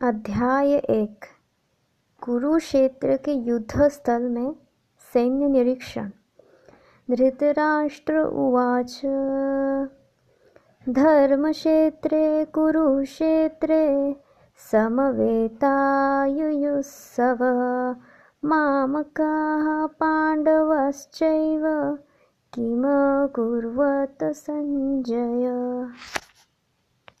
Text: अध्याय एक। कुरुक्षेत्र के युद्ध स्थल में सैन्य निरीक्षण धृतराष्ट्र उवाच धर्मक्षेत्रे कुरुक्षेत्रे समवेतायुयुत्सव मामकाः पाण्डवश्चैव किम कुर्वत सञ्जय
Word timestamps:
अध्याय 0.00 0.74
एक। 0.74 1.24
कुरुक्षेत्र 2.22 3.16
के 3.16 3.32
युद्ध 3.32 3.88
स्थल 3.88 4.22
में 4.22 4.54
सैन्य 5.12 5.48
निरीक्षण 5.48 6.10
धृतराष्ट्र 7.10 8.22
उवाच 8.22 9.00
धर्मक्षेत्रे 10.88 12.44
कुरुक्षेत्रे 12.44 14.16
समवेतायुयुत्सव 14.72 17.38
मामकाः 18.44 19.86
पाण्डवश्चैव 19.86 21.96
किम 22.54 22.82
कुर्वत 23.34 24.18
सञ्जय 24.24 25.50